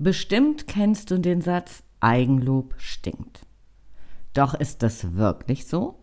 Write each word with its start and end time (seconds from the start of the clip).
Bestimmt 0.00 0.68
kennst 0.68 1.10
du 1.10 1.18
den 1.18 1.40
Satz 1.40 1.82
Eigenlob 1.98 2.74
stinkt. 2.78 3.44
Doch 4.32 4.54
ist 4.54 4.84
das 4.84 5.16
wirklich 5.16 5.66
so? 5.66 5.98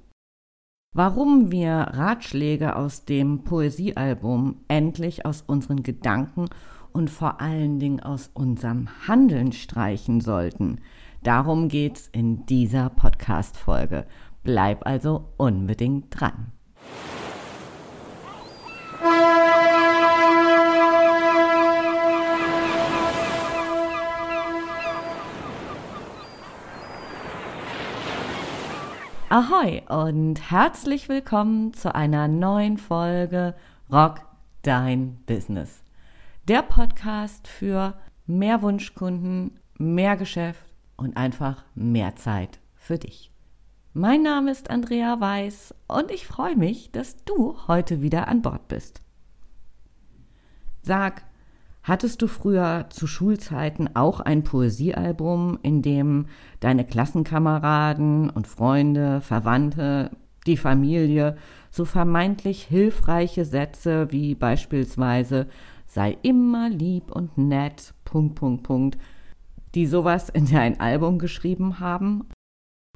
Warum 0.94 1.50
wir 1.50 1.72
Ratschläge 1.72 2.76
aus 2.76 3.06
dem 3.06 3.46
Poesiealbum 3.46 4.58
endlich 4.68 5.26
aus 5.26 5.42
unseren 5.42 5.82
Gedanken 5.82 6.50
und 6.92 7.10
vor 7.10 7.40
allen 7.40 7.80
Dingen 7.80 8.02
aus 8.02 8.30
unserem 8.34 8.90
Handeln 9.08 9.54
streichen 9.54 10.20
sollten, 10.20 10.82
darum 11.24 11.70
geht's 11.70 12.10
in 12.12 12.46
dieser 12.46 12.90
Podcast-Folge. 12.90 14.06
Bleib 14.44 14.86
also 14.86 15.30
unbedingt 15.38 16.08
dran. 16.10 16.52
Ahoi 29.38 29.82
und 29.90 30.50
herzlich 30.50 31.10
willkommen 31.10 31.74
zu 31.74 31.94
einer 31.94 32.30
neuen 32.30 32.78
Folge 32.78 33.54
Rock 33.92 34.22
Dein 34.62 35.18
Business. 35.26 35.84
Der 36.48 36.62
Podcast 36.62 37.46
für 37.46 38.00
mehr 38.28 38.62
Wunschkunden, 38.62 39.60
mehr 39.78 40.16
Geschäft 40.16 40.66
und 40.96 41.18
einfach 41.18 41.66
mehr 41.76 42.16
Zeit 42.16 42.62
für 42.76 42.98
dich. 42.98 43.30
Mein 43.92 44.24
Name 44.24 44.52
ist 44.52 44.70
Andrea 44.70 45.20
Weiß 45.20 45.76
und 45.90 46.12
ich 46.12 46.26
freue 46.26 46.56
mich, 46.56 46.94
dass 46.94 47.18
du 47.26 47.58
heute 47.68 48.02
wieder 48.02 48.30
an 48.30 48.42
Bord 48.42 48.70
bist. 48.70 49.02
Sag, 50.82 51.26
Hattest 51.86 52.24
du 52.24 52.28
früher 52.28 52.88
zu 52.90 53.06
Schulzeiten 53.06 53.96
auch 53.96 54.20
ein 54.20 54.44
Poesiealbum, 54.44 55.60
in 55.62 55.84
dem 55.84 56.26
deine 56.60 56.84
Klassenkameraden 56.84 58.32
und 58.32 58.48
Freunde, 58.48 59.22
Verwandte, 59.22 60.10
die 60.48 60.58
Familie 60.58 61.38
so 61.70 61.86
vermeintlich 61.86 62.64
hilfreiche 62.64 63.46
Sätze 63.46 64.12
wie 64.12 64.34
beispielsweise 64.34 65.48
sei 65.86 66.18
immer 66.24 66.70
lieb 66.70 67.12
und 67.12 67.38
nett, 67.38 67.94
Punkt, 68.04 68.34
Punkt, 68.34 68.64
Punkt, 68.64 68.98
die 69.76 69.86
sowas 69.86 70.30
in 70.30 70.48
dein 70.48 70.80
Album 70.80 71.20
geschrieben 71.20 71.80
haben? 71.80 72.28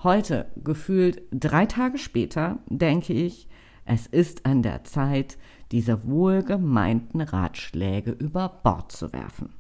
Heute, 0.02 0.48
gefühlt 0.64 1.22
drei 1.30 1.68
Tage 1.68 2.00
später, 2.00 2.58
denke 2.66 3.14
ich, 3.14 3.50
es 3.86 4.08
ist 4.08 4.46
an 4.48 4.64
der 4.64 4.84
Zeit, 4.84 5.38
diese 5.72 6.08
wohlgemeinten 6.08 7.22
Ratschläge 7.22 8.12
über 8.12 8.60
Bord 8.64 8.92
zu 8.92 9.14
werfen. 9.14 9.54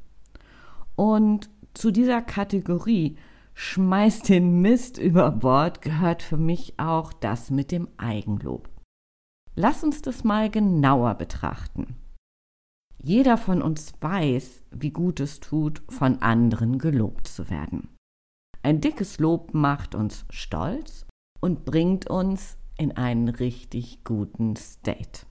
Und 0.96 1.50
zu 1.74 1.92
dieser 1.92 2.22
Kategorie 2.22 3.18
schmeißt 3.54 4.30
den 4.30 4.62
Mist 4.62 4.98
über 4.98 5.32
Bord 5.32 5.82
gehört 5.82 6.24
für 6.24 6.38
mich 6.38 6.74
auch 6.78 7.14
das 7.14 7.52
mit 7.52 7.72
dem 7.72 7.88
Eigenlob. 7.98 8.70
Lass 9.56 9.84
uns 9.84 10.02
das 10.02 10.24
mal 10.24 10.50
genauer 10.50 11.16
betrachten. 11.16 11.96
Jeder 13.02 13.38
von 13.38 13.62
uns 13.62 13.94
weiß, 14.02 14.64
wie 14.72 14.92
gut 14.92 15.20
es 15.20 15.40
tut, 15.40 15.82
von 15.90 16.22
anderen 16.22 16.80
gelobt 16.80 17.28
zu 17.28 17.50
werden. 17.50 17.90
Ein 18.62 18.82
dickes 18.82 19.20
Lob 19.20 19.54
macht 19.54 19.96
uns 19.96 20.26
stolz 20.30 21.06
und 21.40 21.64
bringt 21.64 22.10
uns 22.10 22.58
in 22.78 22.96
einen 22.98 23.30
richtig 23.30 24.04
guten 24.04 24.56
State. 24.56 25.26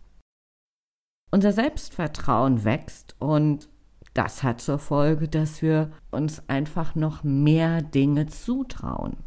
Unser 1.31 1.53
Selbstvertrauen 1.53 2.65
wächst 2.65 3.15
und 3.19 3.69
das 4.15 4.43
hat 4.43 4.61
zur 4.61 4.79
Folge, 4.79 5.29
dass 5.29 5.61
wir 5.61 5.91
uns 6.11 6.49
einfach 6.49 6.95
noch 6.95 7.23
mehr 7.23 7.83
Dinge 7.83 8.27
zutrauen. 8.27 9.19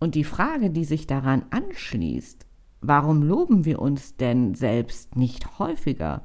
Und 0.00 0.16
die 0.16 0.24
Frage, 0.24 0.70
die 0.70 0.84
sich 0.84 1.06
daran 1.06 1.44
anschließt, 1.50 2.44
warum 2.80 3.22
loben 3.22 3.64
wir 3.64 3.80
uns 3.80 4.16
denn 4.16 4.54
selbst 4.54 5.16
nicht 5.16 5.58
häufiger, 5.58 6.22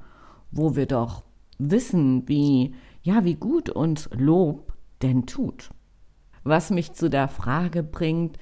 wo 0.49 0.75
wir 0.75 0.87
doch 0.87 1.23
wissen, 1.59 2.27
wie, 2.27 2.73
ja, 3.03 3.23
wie 3.23 3.35
gut 3.35 3.69
uns 3.69 4.09
Lob 4.11 4.73
denn 5.03 5.27
tut? 5.27 5.69
Was 6.43 6.71
mich 6.71 6.93
zu 6.93 7.09
der 7.09 7.27
Frage 7.27 7.83
bringt, 7.83 8.37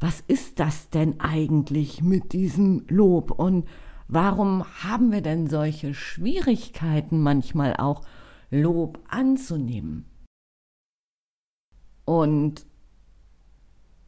was 0.00 0.20
ist 0.26 0.58
das 0.58 0.90
denn 0.90 1.20
eigentlich 1.20 2.02
mit 2.02 2.32
diesem 2.32 2.84
Lob 2.88 3.30
und 3.30 3.66
Warum 4.08 4.64
haben 4.82 5.12
wir 5.12 5.20
denn 5.20 5.48
solche 5.48 5.92
Schwierigkeiten 5.92 7.20
manchmal 7.20 7.76
auch, 7.76 8.02
Lob 8.50 9.00
anzunehmen? 9.08 10.06
Und 12.06 12.64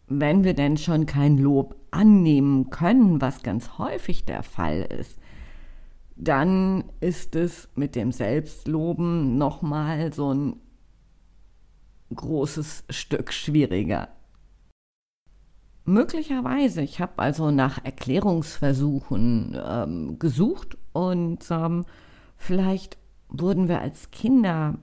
wenn 0.06 0.42
wir 0.42 0.54
denn 0.54 0.78
schon 0.78 1.04
kein 1.04 1.36
Lob 1.36 1.76
annehmen 1.90 2.70
können, 2.70 3.20
was 3.20 3.42
ganz 3.42 3.76
häufig 3.76 4.24
der 4.24 4.42
Fall 4.42 4.80
ist, 4.82 5.18
dann 6.16 6.84
ist 7.00 7.36
es 7.36 7.68
mit 7.74 7.94
dem 7.94 8.10
Selbstloben 8.10 9.36
nochmal 9.36 10.14
so 10.14 10.32
ein 10.32 10.56
großes 12.14 12.84
Stück 12.88 13.32
schwieriger. 13.34 14.08
Möglicherweise, 15.84 16.82
ich 16.82 17.00
habe 17.00 17.18
also 17.18 17.50
nach 17.50 17.84
Erklärungsversuchen 17.84 19.58
ähm, 19.62 20.18
gesucht 20.18 20.76
und 20.92 21.44
ähm, 21.50 21.84
vielleicht 22.36 22.98
wurden 23.28 23.68
wir 23.68 23.80
als 23.80 24.10
Kinder 24.10 24.78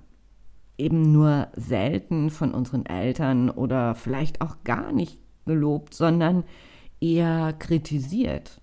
eben 0.77 1.11
nur 1.11 1.47
selten 1.55 2.29
von 2.29 2.53
unseren 2.53 2.85
Eltern 2.85 3.49
oder 3.49 3.95
vielleicht 3.95 4.41
auch 4.41 4.63
gar 4.63 4.91
nicht 4.91 5.19
gelobt, 5.45 5.93
sondern 5.93 6.43
eher 6.99 7.53
kritisiert. 7.53 8.61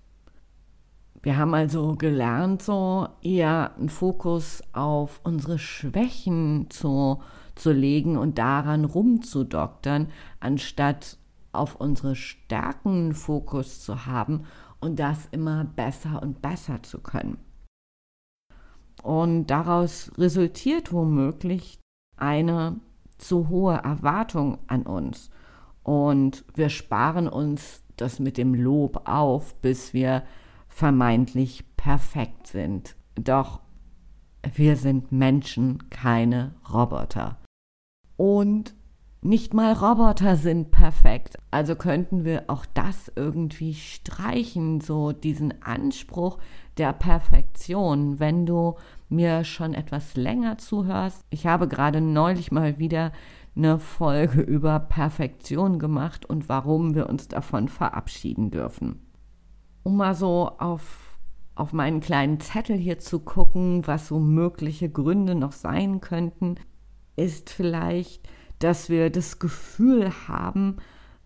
Wir 1.21 1.37
haben 1.37 1.55
also 1.55 1.95
gelernt, 1.95 2.61
so 2.61 3.07
eher 3.23 3.75
einen 3.75 3.89
Fokus 3.89 4.61
auf 4.73 5.21
unsere 5.23 5.57
Schwächen 5.57 6.67
zu, 6.69 7.19
zu 7.55 7.71
legen 7.71 8.15
und 8.15 8.37
daran 8.37 8.85
rumzudoktern, 8.85 10.09
anstatt 10.39 11.17
auf 11.57 11.75
unsere 11.75 12.15
Stärken 12.15 13.13
Fokus 13.13 13.81
zu 13.81 14.05
haben 14.05 14.45
und 14.79 14.99
das 14.99 15.27
immer 15.31 15.65
besser 15.65 16.21
und 16.21 16.41
besser 16.41 16.83
zu 16.83 16.99
können. 16.99 17.37
Und 19.03 19.47
daraus 19.47 20.11
resultiert 20.17 20.91
womöglich 20.91 21.79
eine 22.17 22.79
zu 23.17 23.49
hohe 23.49 23.75
Erwartung 23.75 24.59
an 24.67 24.83
uns. 24.83 25.29
Und 25.83 26.43
wir 26.55 26.69
sparen 26.69 27.27
uns 27.27 27.83
das 27.97 28.19
mit 28.19 28.37
dem 28.37 28.55
Lob 28.55 29.07
auf, 29.07 29.55
bis 29.61 29.93
wir 29.93 30.23
vermeintlich 30.67 31.63
perfekt 31.77 32.47
sind. 32.47 32.95
Doch 33.15 33.61
wir 34.53 34.75
sind 34.75 35.11
Menschen, 35.11 35.89
keine 35.89 36.55
Roboter. 36.71 37.37
Und 38.17 38.75
nicht 39.21 39.53
mal 39.53 39.73
Roboter 39.73 40.35
sind 40.35 40.71
perfekt. 40.71 41.37
Also 41.49 41.75
könnten 41.75 42.25
wir 42.25 42.43
auch 42.47 42.65
das 42.73 43.11
irgendwie 43.15 43.73
streichen, 43.73 44.81
so 44.81 45.11
diesen 45.13 45.63
Anspruch 45.63 46.37
der 46.77 46.93
Perfektion. 46.93 48.19
Wenn 48.19 48.45
du 48.45 48.75
mir 49.09 49.43
schon 49.43 49.73
etwas 49.73 50.15
länger 50.15 50.57
zuhörst, 50.57 51.23
ich 51.29 51.47
habe 51.47 51.67
gerade 51.67 52.01
neulich 52.01 52.51
mal 52.51 52.77
wieder 52.77 53.11
eine 53.55 53.79
Folge 53.79 54.41
über 54.41 54.79
Perfektion 54.79 55.79
gemacht 55.79 56.25
und 56.25 56.49
warum 56.49 56.93
wir 56.93 57.09
uns 57.09 57.27
davon 57.27 57.67
verabschieden 57.67 58.51
dürfen. 58.51 59.01
Um 59.83 59.97
mal 59.97 60.15
so 60.15 60.51
auf, 60.59 61.17
auf 61.55 61.71
meinen 61.71 61.99
kleinen 61.99 62.39
Zettel 62.39 62.75
hier 62.75 62.99
zu 62.99 63.19
gucken, 63.19 63.87
was 63.87 64.07
so 64.07 64.19
mögliche 64.19 64.89
Gründe 64.89 65.35
noch 65.35 65.53
sein 65.53 66.01
könnten, 66.01 66.55
ist 67.15 67.49
vielleicht, 67.49 68.27
dass 68.59 68.89
wir 68.89 69.09
das 69.09 69.39
Gefühl 69.39 70.11
haben, 70.27 70.77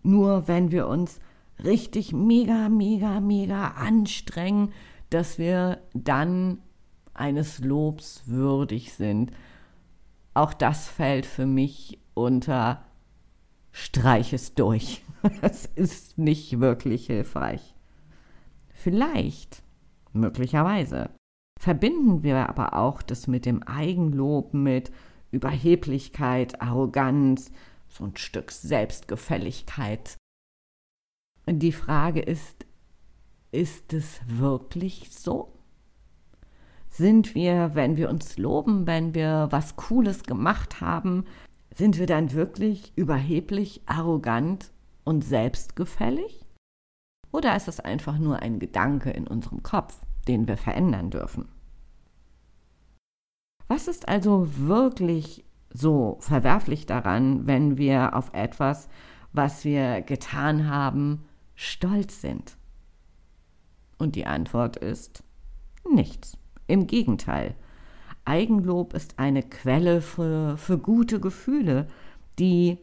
nur 0.02 0.48
wenn 0.48 0.70
wir 0.70 0.88
uns 0.88 1.20
richtig 1.62 2.12
mega, 2.12 2.68
mega, 2.68 3.20
mega 3.20 3.68
anstrengen, 3.68 4.72
dass 5.10 5.38
wir 5.38 5.80
dann 5.92 6.58
eines 7.14 7.58
Lobs 7.58 8.22
würdig 8.26 8.92
sind. 8.92 9.32
Auch 10.34 10.54
das 10.54 10.88
fällt 10.88 11.26
für 11.26 11.46
mich 11.46 11.98
unter 12.14 12.84
Streich 13.72 14.32
es 14.32 14.54
durch. 14.54 15.02
Das 15.42 15.66
ist 15.66 16.16
nicht 16.16 16.60
wirklich 16.60 17.04
hilfreich. 17.04 17.74
Vielleicht, 18.70 19.62
möglicherweise, 20.14 21.10
verbinden 21.60 22.22
wir 22.22 22.48
aber 22.48 22.72
auch 22.74 23.02
das 23.02 23.26
mit 23.26 23.44
dem 23.44 23.62
Eigenlob 23.64 24.54
mit 24.54 24.90
Überheblichkeit, 25.30 26.60
Arroganz, 26.60 27.50
so 27.88 28.04
ein 28.04 28.16
Stück 28.16 28.50
Selbstgefälligkeit. 28.50 30.16
Die 31.46 31.72
Frage 31.72 32.20
ist, 32.20 32.66
ist 33.52 33.92
es 33.92 34.20
wirklich 34.26 35.10
so? 35.10 35.52
Sind 36.88 37.34
wir, 37.34 37.74
wenn 37.74 37.96
wir 37.96 38.08
uns 38.10 38.36
loben, 38.36 38.86
wenn 38.86 39.14
wir 39.14 39.48
was 39.50 39.76
Cooles 39.76 40.24
gemacht 40.24 40.80
haben, 40.80 41.24
sind 41.74 41.98
wir 41.98 42.06
dann 42.06 42.32
wirklich 42.32 42.92
überheblich, 42.96 43.82
arrogant 43.86 44.72
und 45.04 45.22
selbstgefällig? 45.22 46.44
Oder 47.32 47.54
ist 47.54 47.68
es 47.68 47.78
einfach 47.78 48.18
nur 48.18 48.40
ein 48.40 48.58
Gedanke 48.58 49.10
in 49.10 49.28
unserem 49.28 49.62
Kopf, 49.62 50.00
den 50.26 50.48
wir 50.48 50.56
verändern 50.56 51.10
dürfen? 51.10 51.48
Was 53.70 53.86
ist 53.86 54.08
also 54.08 54.48
wirklich 54.56 55.44
so 55.72 56.16
verwerflich 56.18 56.86
daran, 56.86 57.46
wenn 57.46 57.78
wir 57.78 58.16
auf 58.16 58.34
etwas, 58.34 58.88
was 59.32 59.64
wir 59.64 60.02
getan 60.02 60.68
haben, 60.68 61.24
stolz 61.54 62.20
sind? 62.20 62.56
Und 63.96 64.16
die 64.16 64.26
Antwort 64.26 64.76
ist 64.76 65.22
nichts. 65.88 66.36
Im 66.66 66.88
Gegenteil. 66.88 67.54
Eigenlob 68.24 68.92
ist 68.92 69.20
eine 69.20 69.44
Quelle 69.44 70.02
für, 70.02 70.56
für 70.56 70.76
gute 70.76 71.20
Gefühle, 71.20 71.86
die, 72.40 72.76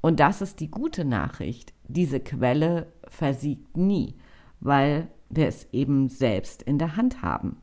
und 0.00 0.18
das 0.18 0.42
ist 0.42 0.58
die 0.58 0.72
gute 0.72 1.04
Nachricht, 1.04 1.72
diese 1.86 2.18
Quelle 2.18 2.92
versiegt 3.06 3.76
nie, 3.76 4.16
weil 4.58 5.06
wir 5.28 5.46
es 5.46 5.68
eben 5.72 6.08
selbst 6.08 6.64
in 6.64 6.78
der 6.78 6.96
Hand 6.96 7.22
haben. 7.22 7.58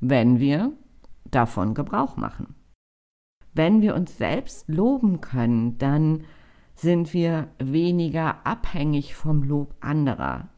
Wenn 0.00 0.38
wir 0.38 0.74
davon 1.30 1.74
Gebrauch 1.74 2.16
machen. 2.16 2.54
Wenn 3.54 3.80
wir 3.80 3.94
uns 3.94 4.18
selbst 4.18 4.68
loben 4.68 5.20
können, 5.20 5.78
dann 5.78 6.24
sind 6.74 7.14
wir 7.14 7.48
weniger 7.58 8.46
abhängig 8.46 9.14
vom 9.14 9.42
Lob 9.42 9.74
anderer. 9.80 10.48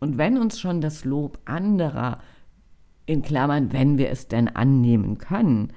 Und 0.00 0.18
wenn 0.18 0.38
uns 0.38 0.58
schon 0.58 0.80
das 0.80 1.04
Lob 1.04 1.38
anderer, 1.44 2.20
in 3.06 3.22
Klammern, 3.22 3.72
wenn 3.72 3.98
wir 3.98 4.10
es 4.10 4.28
denn 4.28 4.48
annehmen 4.48 5.18
können, 5.18 5.72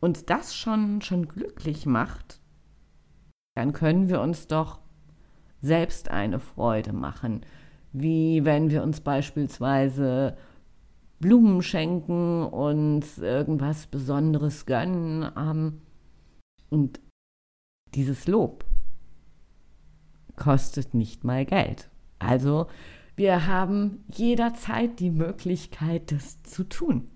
uns 0.00 0.24
das 0.24 0.56
schon, 0.56 1.00
schon 1.02 1.28
glücklich 1.28 1.86
macht, 1.86 2.40
dann 3.54 3.72
können 3.72 4.08
wir 4.08 4.20
uns 4.20 4.46
doch 4.46 4.80
selbst 5.62 6.10
eine 6.10 6.40
Freude 6.40 6.92
machen, 6.92 7.40
wie 7.92 8.44
wenn 8.44 8.70
wir 8.70 8.82
uns 8.82 9.00
beispielsweise 9.00 10.36
Blumen 11.18 11.62
schenken, 11.62 12.44
uns 12.44 13.18
irgendwas 13.18 13.86
Besonderes 13.86 14.66
gönnen. 14.66 15.30
Ähm, 15.36 15.80
und 16.68 17.00
dieses 17.94 18.26
Lob 18.26 18.64
kostet 20.36 20.94
nicht 20.94 21.24
mal 21.24 21.44
Geld. 21.46 21.90
Also 22.18 22.66
wir 23.16 23.46
haben 23.46 24.04
jederzeit 24.12 25.00
die 25.00 25.10
Möglichkeit, 25.10 26.12
das 26.12 26.42
zu 26.42 26.64
tun, 26.64 27.10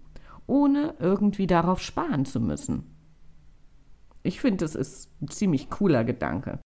ohne 0.46 0.94
irgendwie 0.98 1.46
darauf 1.46 1.80
sparen 1.80 2.24
zu 2.24 2.40
müssen. 2.40 2.96
Ich 4.22 4.40
finde, 4.40 4.64
das 4.64 4.74
ist 4.74 5.10
ein 5.20 5.28
ziemlich 5.28 5.68
cooler 5.70 6.04
Gedanke. 6.04 6.60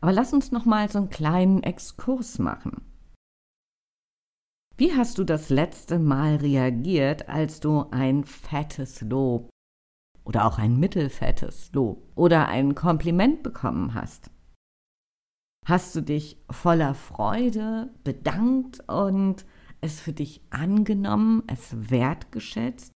Aber 0.00 0.12
lass 0.12 0.32
uns 0.32 0.52
noch 0.52 0.64
mal 0.64 0.90
so 0.90 0.98
einen 0.98 1.10
kleinen 1.10 1.62
Exkurs 1.62 2.38
machen. 2.38 2.91
Wie 4.82 4.92
hast 4.96 5.18
du 5.18 5.22
das 5.22 5.48
letzte 5.48 6.00
Mal 6.00 6.34
reagiert, 6.34 7.28
als 7.28 7.60
du 7.60 7.86
ein 7.92 8.24
fettes 8.24 9.00
Lob 9.02 9.48
oder 10.24 10.44
auch 10.44 10.58
ein 10.58 10.76
mittelfettes 10.76 11.70
Lob 11.72 12.02
oder 12.16 12.48
ein 12.48 12.74
Kompliment 12.74 13.44
bekommen 13.44 13.94
hast? 13.94 14.32
Hast 15.68 15.94
du 15.94 16.00
dich 16.00 16.36
voller 16.50 16.96
Freude 16.96 17.94
bedankt 18.02 18.80
und 18.88 19.46
es 19.80 20.00
für 20.00 20.12
dich 20.12 20.40
angenommen, 20.50 21.44
es 21.46 21.88
wertgeschätzt? 21.88 22.90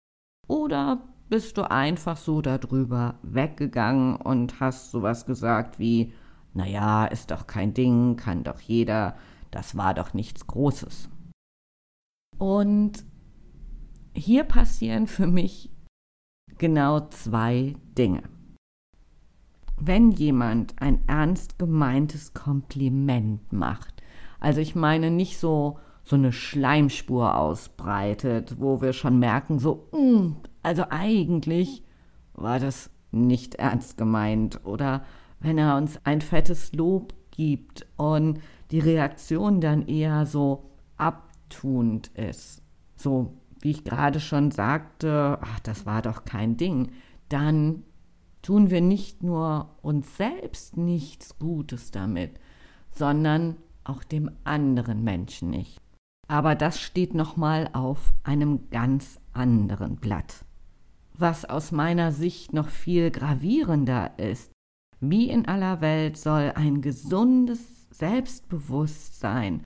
Oder 0.49 1.07
bist 1.29 1.59
du 1.59 1.71
einfach 1.71 2.17
so 2.17 2.41
darüber 2.41 3.19
weggegangen 3.23 4.17
und 4.17 4.59
hast 4.59 4.91
sowas 4.91 5.27
gesagt 5.27 5.79
wie, 5.79 6.15
naja, 6.55 7.05
ist 7.05 7.31
doch 7.31 7.47
kein 7.47 7.75
Ding, 7.75 8.17
kann 8.17 8.43
doch 8.43 8.61
jeder, 8.61 9.19
das 9.51 9.77
war 9.77 9.93
doch 9.93 10.15
nichts 10.15 10.47
Großes. 10.47 11.11
Und 12.44 13.06
hier 14.14 14.44
passieren 14.44 15.06
für 15.06 15.26
mich 15.26 15.70
genau 16.58 17.08
zwei 17.08 17.75
Dinge. 17.96 18.25
Wenn 19.81 20.11
jemand 20.11 20.75
ein 20.79 21.00
ernst 21.06 21.58
gemeintes 21.58 22.35
Kompliment 22.35 23.50
macht, 23.50 24.02
also 24.41 24.61
ich 24.61 24.75
meine 24.75 25.11
nicht 25.11 25.38
so 25.38 25.79
so 26.05 26.17
eine 26.17 26.32
Schleimspur 26.32 27.35
ausbreitet, 27.35 28.61
wo 28.61 28.82
wir 28.82 28.93
schon 28.93 29.19
merken, 29.19 29.58
so, 29.58 29.88
mm, 29.93 30.37
also 30.62 30.85
eigentlich 30.91 31.82
war 32.35 32.61
das 32.61 32.91
nicht 33.11 33.55
ernst 33.55 33.96
gemeint. 33.96 34.61
Oder 34.67 35.02
wenn 35.41 35.56
er 35.56 35.79
uns 35.79 35.99
ein 36.05 36.20
fettes 36.20 36.75
Lob 36.75 37.14
gibt 37.31 37.87
und 37.96 38.38
die 38.70 38.81
Reaktion 38.81 39.62
dann 39.62 39.87
eher 39.87 40.26
so 40.26 40.69
ab 40.99 41.24
tuend 41.49 42.08
ist, 42.08 42.62
so 42.96 43.35
wie 43.61 43.70
ich 43.70 43.85
gerade 43.85 44.20
schon 44.20 44.50
sagte, 44.50 45.38
ach, 45.41 45.61
das 45.61 45.87
war 45.87 46.02
doch 46.02 46.25
kein 46.25 46.56
Ding, 46.56 46.93
dann 47.29 47.82
tun 48.43 48.70
wir 48.70 48.81
nicht 48.81 49.23
nur 49.23 49.70
uns 49.81 50.17
selbst 50.17 50.76
nichts 50.76 51.38
Gutes 51.38 51.91
damit, 51.91 52.38
sondern 52.91 53.56
auch 53.82 54.05
dem 54.05 54.31
anderen 54.44 55.02
Menschen 55.02 55.50
nicht. 55.50 55.81
Aber 56.29 56.55
das 56.55 56.81
steht 56.81 57.14
nochmal 57.14 57.70
auf 57.73 58.14
einem 58.23 58.70
ganz 58.70 59.19
anderen 59.32 59.96
Blatt. 59.96 60.44
Was 61.17 61.44
aus 61.44 61.73
meiner 61.73 62.12
Sicht 62.12 62.52
noch 62.52 62.69
viel 62.69 63.11
gravierender 63.11 64.19
ist, 64.19 64.50
wie 65.00 65.29
in 65.29 65.46
aller 65.46 65.81
Welt 65.81 66.17
soll 66.17 66.52
ein 66.55 66.81
gesundes 66.81 67.88
Selbstbewusstsein 67.91 69.62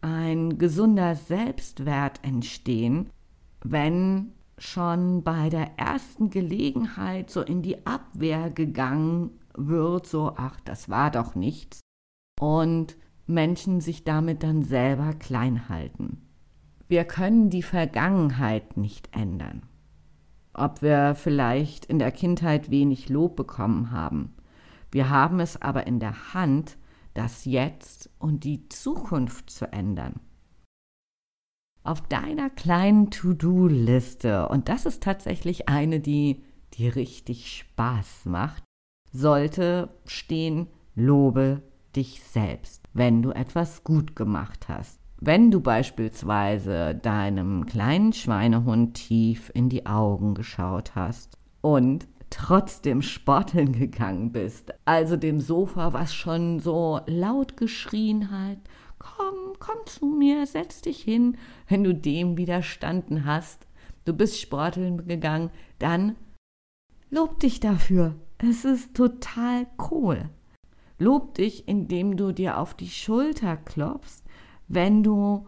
ein 0.00 0.58
gesunder 0.58 1.14
Selbstwert 1.14 2.20
entstehen, 2.22 3.10
wenn 3.62 4.32
schon 4.58 5.22
bei 5.22 5.50
der 5.50 5.78
ersten 5.78 6.30
Gelegenheit 6.30 7.30
so 7.30 7.42
in 7.42 7.62
die 7.62 7.86
Abwehr 7.86 8.50
gegangen 8.50 9.30
wird, 9.54 10.06
so, 10.06 10.32
ach, 10.36 10.60
das 10.60 10.88
war 10.88 11.10
doch 11.10 11.34
nichts, 11.34 11.80
und 12.40 12.96
Menschen 13.26 13.80
sich 13.80 14.04
damit 14.04 14.42
dann 14.42 14.62
selber 14.62 15.12
klein 15.14 15.68
halten. 15.68 16.22
Wir 16.88 17.04
können 17.04 17.50
die 17.50 17.62
Vergangenheit 17.62 18.76
nicht 18.76 19.08
ändern. 19.12 19.62
Ob 20.54 20.82
wir 20.82 21.14
vielleicht 21.14 21.84
in 21.86 21.98
der 21.98 22.12
Kindheit 22.12 22.70
wenig 22.70 23.08
Lob 23.08 23.36
bekommen 23.36 23.90
haben. 23.90 24.34
Wir 24.92 25.10
haben 25.10 25.40
es 25.40 25.60
aber 25.60 25.86
in 25.86 25.98
der 25.98 26.32
Hand, 26.32 26.78
das 27.16 27.44
Jetzt 27.44 28.10
und 28.18 28.44
die 28.44 28.68
Zukunft 28.68 29.50
zu 29.50 29.72
ändern. 29.72 30.20
Auf 31.82 32.02
deiner 32.02 32.50
kleinen 32.50 33.10
To-Do-Liste, 33.10 34.48
und 34.48 34.68
das 34.68 34.86
ist 34.86 35.02
tatsächlich 35.02 35.68
eine, 35.68 36.00
die, 36.00 36.42
die 36.74 36.88
richtig 36.88 37.58
Spaß 37.58 38.24
macht, 38.24 38.64
sollte 39.12 39.88
stehen, 40.04 40.66
lobe 40.94 41.62
dich 41.94 42.22
selbst, 42.22 42.82
wenn 42.92 43.22
du 43.22 43.30
etwas 43.30 43.84
gut 43.84 44.16
gemacht 44.16 44.68
hast. 44.68 45.00
Wenn 45.20 45.50
du 45.50 45.60
beispielsweise 45.60 46.94
deinem 46.94 47.64
kleinen 47.64 48.12
Schweinehund 48.12 48.94
tief 48.94 49.50
in 49.54 49.68
die 49.68 49.86
Augen 49.86 50.34
geschaut 50.34 50.94
hast 50.94 51.38
und 51.62 52.06
trotzdem 52.30 53.02
sporteln 53.02 53.72
gegangen 53.72 54.32
bist. 54.32 54.72
Also 54.84 55.16
dem 55.16 55.40
Sofa, 55.40 55.92
was 55.92 56.14
schon 56.14 56.60
so 56.60 57.00
laut 57.06 57.56
geschrien 57.56 58.30
hat, 58.30 58.58
komm, 58.98 59.54
komm 59.58 59.78
zu 59.86 60.06
mir, 60.06 60.46
setz 60.46 60.82
dich 60.82 61.00
hin. 61.00 61.36
Wenn 61.68 61.84
du 61.84 61.94
dem 61.94 62.36
widerstanden 62.36 63.24
hast, 63.24 63.66
du 64.04 64.12
bist 64.12 64.40
sporteln 64.40 65.06
gegangen, 65.06 65.50
dann 65.78 66.16
lob 67.10 67.38
dich 67.40 67.60
dafür. 67.60 68.16
Es 68.38 68.64
ist 68.64 68.94
total 68.94 69.66
cool. 69.90 70.28
Lob 70.98 71.34
dich, 71.34 71.68
indem 71.68 72.16
du 72.16 72.32
dir 72.32 72.58
auf 72.58 72.74
die 72.74 72.88
Schulter 72.88 73.56
klopfst, 73.56 74.24
wenn 74.68 75.02
du 75.02 75.46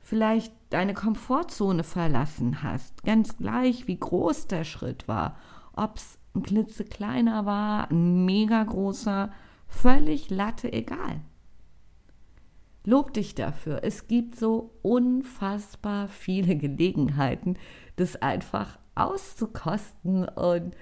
vielleicht 0.00 0.52
deine 0.70 0.94
Komfortzone 0.94 1.84
verlassen 1.84 2.62
hast, 2.62 3.02
ganz 3.04 3.36
gleich 3.36 3.86
wie 3.88 3.98
groß 3.98 4.46
der 4.46 4.64
Schritt 4.64 5.08
war 5.08 5.36
ob 5.78 5.96
es 5.96 6.18
ein 6.34 6.42
klitzekleiner 6.42 7.46
war, 7.46 7.90
ein 7.90 8.24
mega 8.24 8.62
großer, 8.62 9.32
völlig 9.66 10.30
Latte 10.30 10.72
egal. 10.72 11.20
Lob 12.84 13.12
dich 13.12 13.34
dafür. 13.34 13.80
Es 13.82 14.06
gibt 14.06 14.36
so 14.36 14.70
unfassbar 14.82 16.08
viele 16.08 16.56
Gelegenheiten, 16.56 17.58
das 17.96 18.16
einfach 18.16 18.78
auszukosten 18.94 20.28
und 20.28 20.74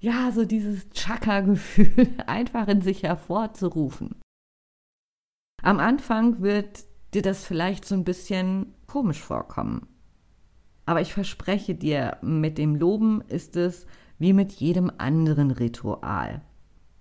ja, 0.00 0.30
so 0.30 0.44
dieses 0.44 0.88
Chaka-Gefühl 0.90 2.08
einfach 2.26 2.68
in 2.68 2.80
sich 2.80 3.02
hervorzurufen. 3.02 4.14
Am 5.62 5.80
Anfang 5.80 6.40
wird 6.40 6.84
dir 7.14 7.22
das 7.22 7.44
vielleicht 7.44 7.84
so 7.84 7.94
ein 7.94 8.04
bisschen 8.04 8.74
komisch 8.86 9.20
vorkommen. 9.20 9.88
Aber 10.86 11.00
ich 11.00 11.12
verspreche 11.12 11.74
dir, 11.74 12.18
mit 12.22 12.56
dem 12.56 12.76
Loben 12.76 13.20
ist 13.22 13.56
es 13.56 13.86
wie 14.18 14.32
mit 14.32 14.52
jedem 14.52 14.90
anderen 14.98 15.50
Ritual, 15.50 16.42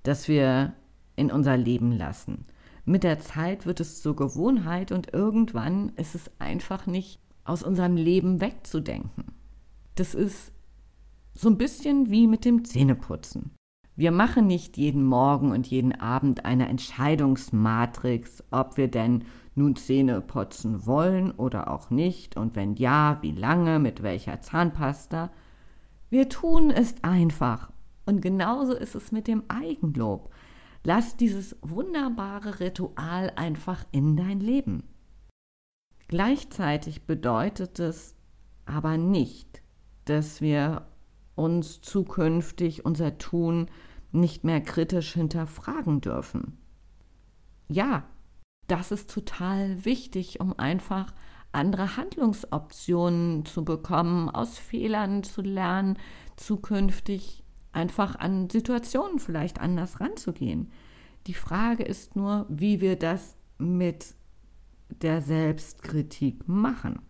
das 0.04 0.28
wir 0.28 0.74
in 1.16 1.32
unser 1.32 1.58
Leben 1.58 1.92
lassen. 1.92 2.46
Mit 2.86 3.04
der 3.04 3.20
Zeit 3.20 3.66
wird 3.66 3.80
es 3.80 4.02
zur 4.02 4.16
Gewohnheit 4.16 4.92
und 4.92 5.14
irgendwann 5.14 5.90
ist 5.98 6.16
es 6.16 6.32
einfach 6.40 6.86
nicht 6.86 7.20
aus 7.44 7.64
unserem 7.64 7.96
Leben 7.98 8.40
wegzudenken. 8.40 9.26
Das 9.96 10.14
ist 10.14 10.54
so 11.34 11.50
ein 11.50 11.58
bisschen 11.58 12.10
wie 12.10 12.28
mit 12.28 12.46
dem 12.46 12.64
Zähneputzen. 12.64 13.52
Wir 13.96 14.12
machen 14.12 14.46
nicht 14.46 14.78
jeden 14.78 15.04
Morgen 15.04 15.52
und 15.52 15.66
jeden 15.68 16.00
Abend 16.00 16.46
eine 16.46 16.68
Entscheidungsmatrix, 16.70 18.44
ob 18.52 18.78
wir 18.78 18.90
denn 18.90 19.26
nun 19.56 19.76
Zähne 19.76 20.22
putzen 20.22 20.86
wollen 20.86 21.32
oder 21.32 21.72
auch 21.72 21.90
nicht 21.90 22.38
und 22.38 22.56
wenn 22.56 22.76
ja, 22.76 23.18
wie 23.22 23.32
lange, 23.32 23.80
mit 23.80 24.04
welcher 24.04 24.40
Zahnpasta. 24.40 25.32
Wir 26.10 26.30
tun 26.30 26.72
es 26.72 26.96
einfach. 27.04 27.72
Und 28.06 28.22
genauso 28.22 28.74
ist 28.74 28.96
es 28.96 29.12
mit 29.12 29.28
dem 29.28 29.44
Eigenlob. 29.50 30.32
Lass 30.84 31.18
dieses 31.18 31.58
wunderbare 31.62 32.62
Ritual 32.62 33.34
einfach 33.36 33.84
in 33.92 34.16
dein 34.16 34.40
Leben. 34.40 34.84
Gleichzeitig 36.08 37.06
bedeutet 37.06 37.80
es 37.80 38.16
aber 38.66 38.98
nicht, 38.98 39.62
dass 40.06 40.40
wir 40.40 40.88
uns 41.36 41.82
zukünftig 41.82 42.86
unser 42.86 43.18
Tun 43.18 43.70
nicht 44.14 44.46
mehr 44.46 44.62
kritisch 44.62 45.14
hinterfragen 45.14 46.00
dürfen. 46.00 46.58
Ja, 47.68 48.08
das 48.68 48.92
ist 48.92 49.10
total 49.10 49.84
wichtig, 49.84 50.40
um 50.40 50.58
einfach 50.58 51.14
andere 51.58 51.98
Handlungsoptionen 51.98 53.46
zu 53.46 53.66
bekommen, 53.66 54.30
aus 54.30 54.58
Fehlern 54.58 55.24
zu 55.24 55.42
lernen, 55.42 55.98
zukünftig 56.38 57.44
einfach 57.72 58.16
an 58.16 58.50
Situationen 58.50 59.20
vielleicht 59.20 59.60
anders 59.60 60.00
ranzugehen. 60.00 60.72
Die 61.28 61.34
Frage 61.34 61.84
ist 61.84 62.16
nur, 62.16 62.46
wie 62.50 62.80
wir 62.80 62.96
das 62.96 63.36
mit 63.58 64.16
der 64.90 65.22
Selbstkritik 65.22 66.48
machen. 66.48 67.02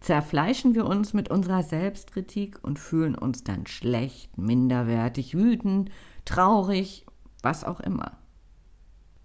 Zerfleischen 0.00 0.74
wir 0.74 0.86
uns 0.86 1.12
mit 1.12 1.28
unserer 1.28 1.62
Selbstkritik 1.62 2.62
und 2.62 2.78
fühlen 2.78 3.16
uns 3.16 3.42
dann 3.42 3.66
schlecht, 3.66 4.38
minderwertig, 4.38 5.34
wütend, 5.34 5.90
traurig, 6.24 7.04
was 7.42 7.64
auch 7.64 7.80
immer. 7.80 8.16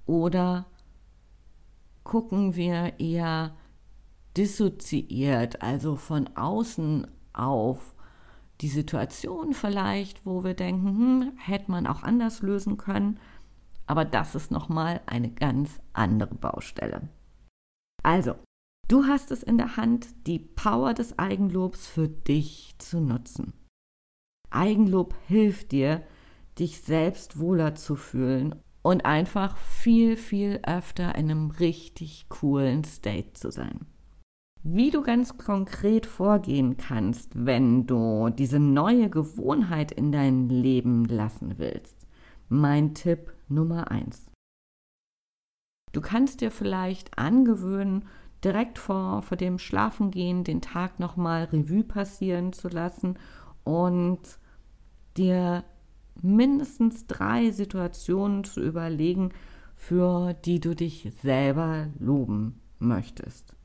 Oder 0.05 0.65
gucken 2.03 2.55
wir 2.55 2.99
eher 2.99 3.55
dissoziiert, 4.37 5.61
also 5.61 5.95
von 5.95 6.29
außen 6.35 7.07
auf 7.33 7.93
die 8.61 8.69
Situation 8.69 9.53
vielleicht, 9.53 10.25
wo 10.25 10.43
wir 10.43 10.53
denken, 10.53 10.97
hm, 10.97 11.31
hätte 11.37 11.71
man 11.71 11.87
auch 11.87 12.03
anders 12.03 12.41
lösen 12.41 12.77
können. 12.77 13.19
Aber 13.85 14.05
das 14.05 14.35
ist 14.35 14.51
nochmal 14.51 15.01
eine 15.05 15.29
ganz 15.29 15.79
andere 15.91 16.35
Baustelle. 16.35 17.09
Also, 18.01 18.35
du 18.87 19.05
hast 19.05 19.31
es 19.31 19.43
in 19.43 19.57
der 19.57 19.75
Hand, 19.75 20.07
die 20.27 20.39
Power 20.39 20.93
des 20.93 21.19
Eigenlobs 21.19 21.87
für 21.87 22.07
dich 22.07 22.75
zu 22.77 23.01
nutzen. 23.01 23.53
Eigenlob 24.49 25.15
hilft 25.27 25.71
dir, 25.71 26.03
dich 26.59 26.81
selbst 26.81 27.39
wohler 27.39 27.75
zu 27.75 27.95
fühlen 27.95 28.55
und 28.83 29.05
einfach 29.05 29.57
viel, 29.57 30.15
viel 30.15 30.59
öfter 30.63 31.15
in 31.15 31.31
einem 31.31 31.51
richtig 31.51 32.29
coolen 32.29 32.83
State 32.83 33.33
zu 33.33 33.51
sein. 33.51 33.87
Wie 34.65 34.91
du 34.91 35.01
ganz 35.01 35.37
konkret 35.37 36.05
vorgehen 36.05 36.77
kannst, 36.77 37.31
wenn 37.33 37.85
du 37.85 38.29
diese 38.29 38.59
neue 38.59 39.09
Gewohnheit 39.09 39.91
in 39.91 40.13
dein 40.13 40.47
Leben 40.47 41.03
lassen 41.03 41.57
willst. 41.57 42.07
Mein 42.47 42.93
Tipp 42.93 43.33
Nummer 43.49 43.91
eins: 43.91 44.31
Du 45.91 45.99
kannst 45.99 46.39
dir 46.39 46.49
vielleicht 46.49 47.17
angewöhnen, 47.17 48.05
direkt 48.41 48.79
vor, 48.79 49.21
vor 49.21 49.35
dem 49.35 49.59
Schlafengehen 49.59 50.45
den 50.45 50.61
Tag 50.61 50.97
nochmal 50.97 51.43
Revue 51.43 51.83
passieren 51.83 52.53
zu 52.53 52.69
lassen 52.69 53.19
und 53.65 54.21
dir 55.17 55.65
mindestens 56.21 57.05
drei 57.05 57.51
Situationen 57.51 58.45
zu 58.45 58.61
überlegen, 58.61 59.33
für 59.75 60.33
die 60.45 60.61
du 60.61 60.73
dich 60.73 61.11
selber 61.21 61.87
loben 61.99 62.61
möchtest. 62.79 63.57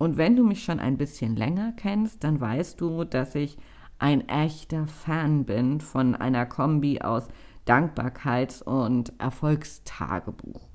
Und 0.00 0.16
wenn 0.16 0.34
du 0.34 0.44
mich 0.44 0.64
schon 0.64 0.80
ein 0.80 0.96
bisschen 0.96 1.36
länger 1.36 1.74
kennst, 1.76 2.24
dann 2.24 2.40
weißt 2.40 2.80
du, 2.80 3.04
dass 3.04 3.34
ich 3.34 3.58
ein 3.98 4.26
echter 4.30 4.86
Fan 4.86 5.44
bin 5.44 5.82
von 5.82 6.14
einer 6.14 6.46
Kombi 6.46 7.02
aus 7.02 7.28
Dankbarkeits- 7.66 8.62
und 8.62 9.12
Erfolgstagebuch. 9.20 10.70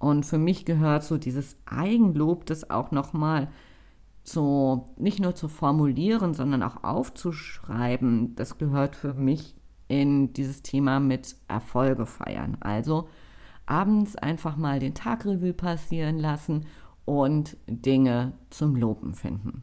Und 0.00 0.26
für 0.26 0.38
mich 0.38 0.64
gehört 0.64 1.04
so 1.04 1.18
dieses 1.18 1.56
Eigenlob, 1.66 2.46
das 2.46 2.68
auch 2.68 2.90
nochmal 2.90 3.46
zu, 4.24 4.86
nicht 4.96 5.20
nur 5.20 5.36
zu 5.36 5.46
formulieren, 5.46 6.34
sondern 6.34 6.64
auch 6.64 6.82
aufzuschreiben, 6.82 8.34
das 8.34 8.58
gehört 8.58 8.96
für 8.96 9.14
mich 9.14 9.54
in 9.86 10.32
dieses 10.32 10.62
Thema 10.62 10.98
mit 10.98 11.36
Erfolge 11.46 12.06
feiern. 12.06 12.56
Also 12.58 13.08
abends 13.66 14.16
einfach 14.16 14.56
mal 14.56 14.80
den 14.80 14.94
Tagrevue 14.94 15.52
passieren 15.52 16.18
lassen 16.18 16.66
und 17.08 17.56
Dinge 17.66 18.34
zum 18.50 18.76
Loben 18.76 19.14
finden. 19.14 19.62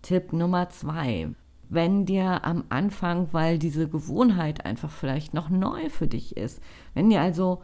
Tipp 0.00 0.32
Nummer 0.32 0.70
zwei. 0.70 1.34
Wenn 1.68 2.06
dir 2.06 2.44
am 2.44 2.64
Anfang, 2.68 3.28
weil 3.32 3.58
diese 3.58 3.88
Gewohnheit 3.88 4.64
einfach 4.64 4.92
vielleicht 4.92 5.34
noch 5.34 5.50
neu 5.50 5.90
für 5.90 6.06
dich 6.06 6.36
ist, 6.36 6.62
wenn 6.94 7.10
dir 7.10 7.20
also 7.20 7.62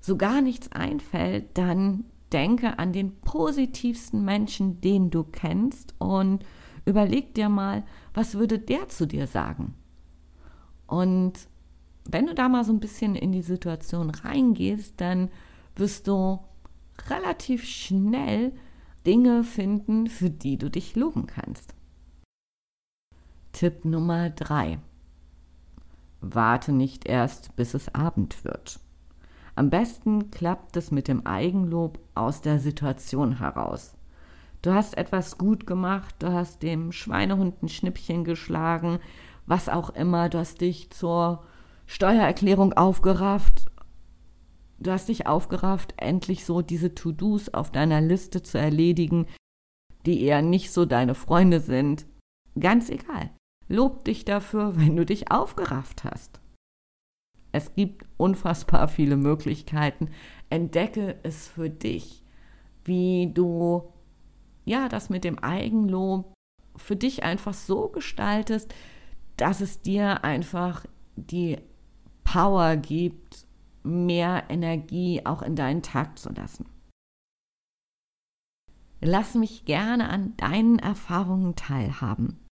so 0.00 0.16
gar 0.16 0.40
nichts 0.40 0.72
einfällt, 0.72 1.56
dann 1.56 2.06
denke 2.32 2.80
an 2.80 2.92
den 2.92 3.20
positivsten 3.20 4.24
Menschen, 4.24 4.80
den 4.80 5.10
du 5.10 5.22
kennst 5.22 5.94
und 5.98 6.44
überleg 6.86 7.34
dir 7.34 7.48
mal, 7.48 7.84
was 8.14 8.34
würde 8.34 8.58
der 8.58 8.88
zu 8.88 9.06
dir 9.06 9.28
sagen? 9.28 9.74
Und 10.88 11.34
wenn 12.04 12.26
du 12.26 12.34
da 12.34 12.48
mal 12.48 12.64
so 12.64 12.72
ein 12.72 12.80
bisschen 12.80 13.14
in 13.14 13.30
die 13.30 13.42
Situation 13.42 14.10
reingehst, 14.10 15.00
dann 15.00 15.30
wirst 15.76 16.08
du 16.08 16.40
relativ 17.08 17.64
schnell 17.64 18.52
Dinge 19.06 19.44
finden, 19.44 20.08
für 20.08 20.28
die 20.28 20.58
du 20.58 20.68
dich 20.68 20.96
loben 20.96 21.26
kannst. 21.26 21.74
Tipp 23.52 23.84
Nummer 23.84 24.30
drei: 24.30 24.78
Warte 26.20 26.72
nicht 26.72 27.06
erst, 27.06 27.56
bis 27.56 27.74
es 27.74 27.94
Abend 27.94 28.44
wird. 28.44 28.80
Am 29.54 29.70
besten 29.70 30.30
klappt 30.30 30.76
es 30.76 30.90
mit 30.90 31.08
dem 31.08 31.26
Eigenlob 31.26 31.98
aus 32.14 32.40
der 32.40 32.58
Situation 32.58 33.38
heraus. 33.38 33.94
Du 34.62 34.72
hast 34.72 34.96
etwas 34.96 35.38
gut 35.38 35.66
gemacht, 35.66 36.14
du 36.18 36.32
hast 36.32 36.62
dem 36.62 36.92
Schweinehund 36.92 37.62
ein 37.62 37.68
Schnippchen 37.68 38.24
geschlagen, 38.24 38.98
was 39.46 39.68
auch 39.68 39.90
immer, 39.90 40.28
du 40.28 40.38
hast 40.38 40.60
dich 40.60 40.90
zur 40.90 41.44
Steuererklärung 41.86 42.74
aufgerafft, 42.74 43.69
du 44.80 44.90
hast 44.90 45.08
dich 45.08 45.26
aufgerafft, 45.26 45.94
endlich 45.96 46.44
so 46.44 46.62
diese 46.62 46.94
To-Dos 46.94 47.50
auf 47.50 47.70
deiner 47.70 48.00
Liste 48.00 48.42
zu 48.42 48.58
erledigen, 48.58 49.26
die 50.06 50.22
eher 50.22 50.42
nicht 50.42 50.72
so 50.72 50.86
deine 50.86 51.14
Freunde 51.14 51.60
sind. 51.60 52.06
Ganz 52.58 52.88
egal. 52.90 53.30
Lob 53.68 54.04
dich 54.04 54.24
dafür, 54.24 54.76
wenn 54.78 54.96
du 54.96 55.04
dich 55.04 55.30
aufgerafft 55.30 56.04
hast. 56.04 56.40
Es 57.52 57.74
gibt 57.74 58.06
unfassbar 58.16 58.88
viele 58.88 59.16
Möglichkeiten. 59.16 60.10
Entdecke 60.50 61.18
es 61.22 61.48
für 61.48 61.68
dich, 61.68 62.24
wie 62.84 63.32
du 63.32 63.92
ja 64.64 64.88
das 64.88 65.10
mit 65.10 65.24
dem 65.24 65.38
Eigenlob 65.40 66.32
für 66.76 66.96
dich 66.96 67.24
einfach 67.24 67.54
so 67.54 67.88
gestaltest, 67.88 68.72
dass 69.36 69.60
es 69.60 69.82
dir 69.82 70.22
einfach 70.24 70.86
die 71.16 71.58
Power 72.24 72.76
gibt, 72.76 73.46
mehr 73.82 74.44
Energie 74.48 75.24
auch 75.24 75.42
in 75.42 75.56
deinen 75.56 75.82
Tag 75.82 76.18
zu 76.18 76.30
lassen. 76.32 76.66
Lass 79.00 79.34
mich 79.34 79.64
gerne 79.64 80.10
an 80.10 80.36
deinen 80.36 80.78
Erfahrungen 80.78 81.56
teilhaben. 81.56 82.46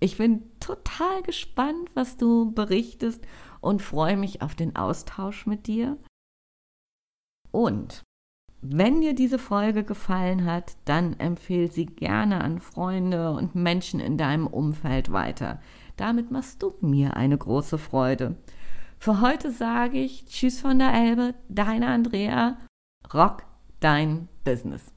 Ich 0.00 0.18
bin 0.18 0.42
total 0.60 1.22
gespannt, 1.22 1.90
was 1.94 2.16
du 2.16 2.52
berichtest 2.52 3.26
und 3.60 3.82
freue 3.82 4.16
mich 4.16 4.42
auf 4.42 4.54
den 4.54 4.76
Austausch 4.76 5.46
mit 5.46 5.66
dir. 5.66 5.98
Und 7.50 8.02
wenn 8.60 9.00
dir 9.00 9.14
diese 9.14 9.38
Folge 9.38 9.84
gefallen 9.84 10.44
hat, 10.44 10.76
dann 10.84 11.18
empfehle 11.18 11.70
sie 11.70 11.86
gerne 11.86 12.42
an 12.42 12.58
Freunde 12.58 13.30
und 13.32 13.54
Menschen 13.54 14.00
in 14.00 14.18
deinem 14.18 14.46
Umfeld 14.46 15.12
weiter. 15.12 15.60
Damit 15.96 16.30
machst 16.30 16.62
du 16.62 16.74
mir 16.80 17.16
eine 17.16 17.38
große 17.38 17.78
Freude. 17.78 18.36
Für 19.00 19.20
heute 19.20 19.52
sage 19.52 19.98
ich 19.98 20.26
Tschüss 20.26 20.60
von 20.60 20.80
der 20.80 20.92
Elbe, 20.92 21.34
deine 21.48 21.86
Andrea, 21.86 22.58
rock 23.14 23.44
dein 23.78 24.28
Business. 24.42 24.92